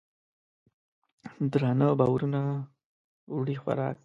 [1.51, 2.41] درانه بارونه
[3.37, 3.97] وړي خوراک